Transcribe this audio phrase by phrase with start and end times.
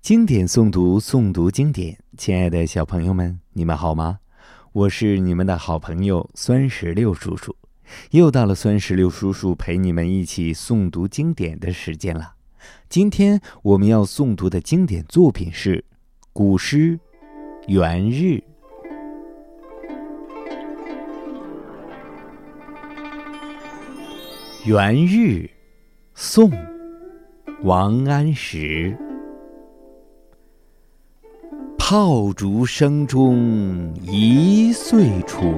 [0.00, 1.98] 经典诵读，诵读经典。
[2.16, 4.20] 亲爱的小朋友们，你们好吗？
[4.72, 7.54] 我是你们的好朋友酸石榴叔叔。
[8.12, 12.32] 又到了酸石榴叔叔陪你们一起诵读经典的时间了。
[12.88, 15.84] 今天我们要诵读的经典作品是
[16.32, 16.98] 古诗
[17.66, 18.24] 《元日》。
[24.66, 25.44] 《元日》，
[26.14, 26.50] 宋，
[27.62, 28.96] 王安石。
[31.90, 35.52] 炮竹声中一岁除，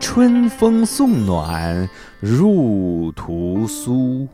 [0.00, 1.86] 春风送暖
[2.20, 4.26] 入屠苏。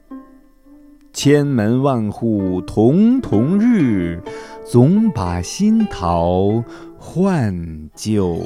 [1.12, 4.22] 千门万户曈曈日，
[4.64, 6.62] 总把新桃
[6.96, 8.40] 换旧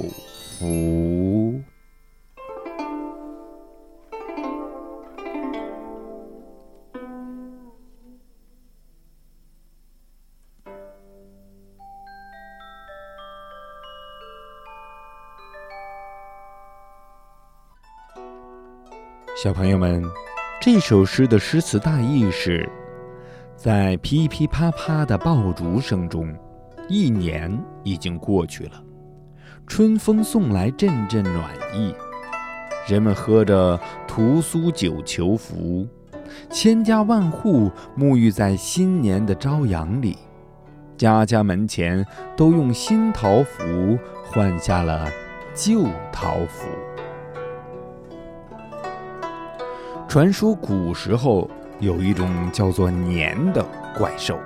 [0.59, 1.52] 符。
[19.43, 20.01] 小朋友们，
[20.61, 22.71] 这首诗的诗词大意是：
[23.57, 26.33] 在噼噼啪啪的爆竹声中，
[26.89, 28.81] 一年已经过去了。
[29.67, 31.93] 春风送来阵阵暖意，
[32.87, 33.77] 人们喝着
[34.07, 35.89] 屠苏酒求福，
[36.49, 40.17] 千家万户沐浴在新年的朝阳里，
[40.97, 45.11] 家家门前都用新桃符换下了
[45.53, 45.83] 旧
[46.13, 46.69] 桃符。
[50.13, 54.39] 传说古时候有一种叫做年的怪兽，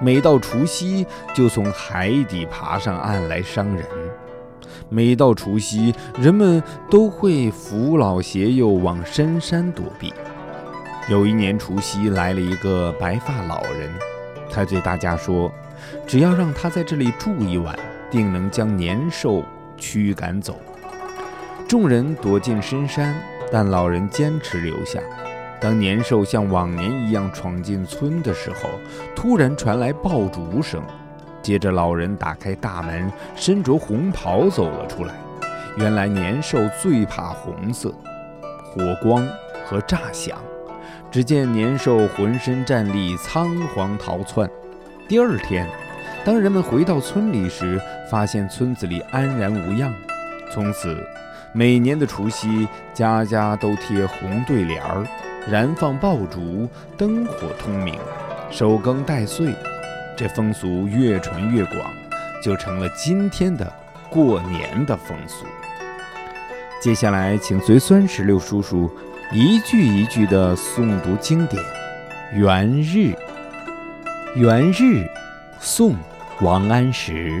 [0.00, 3.84] 每到除夕就从海底爬上岸来伤人。
[4.88, 10.10] 每到除夕，人们都会扶老携幼往深山躲避。
[11.10, 13.90] 有一年除夕来了一个白发老人，
[14.50, 15.52] 他对大家说
[16.08, 17.78] ：“只要让他在这里住一晚，
[18.10, 19.44] 定能将年兽
[19.76, 20.58] 驱赶走。”
[21.68, 23.14] 众人躲进深山。
[23.52, 25.00] 但老人坚持留下。
[25.60, 28.68] 当年兽像往年一样闯进村的时候，
[29.16, 30.82] 突然传来爆竹声。
[31.40, 35.14] 接着，老人打开大门，身着红袍走了出来。
[35.76, 37.94] 原来，年兽最怕红色、
[38.62, 39.26] 火光
[39.64, 40.36] 和炸响。
[41.10, 44.50] 只见年兽浑身战栗，仓皇逃窜。
[45.08, 45.66] 第二天，
[46.24, 47.80] 当人们回到村里时，
[48.10, 49.94] 发现村子里安然无恙。
[50.50, 50.94] 从此。
[51.56, 55.06] 每年的除夕，家家都贴红对联儿，
[55.48, 57.94] 燃放爆竹，灯火通明，
[58.50, 59.54] 守更待岁。
[60.16, 61.78] 这风俗越传越广，
[62.42, 63.72] 就成了今天的
[64.10, 65.46] 过年的风俗。
[66.82, 68.90] 接下来，请随酸石榴叔叔
[69.30, 71.62] 一句一句地诵读经典
[72.36, 72.98] 《元日》。
[74.34, 75.04] 《元日》，
[75.60, 75.92] 宋·
[76.40, 77.40] 王安石。